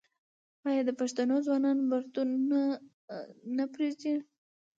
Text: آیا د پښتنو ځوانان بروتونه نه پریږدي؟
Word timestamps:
آیا 0.67 0.81
د 0.87 0.91
پښتنو 0.99 1.35
ځوانان 1.47 1.77
بروتونه 1.89 2.61
نه 3.57 3.65
پریږدي؟ 3.73 4.13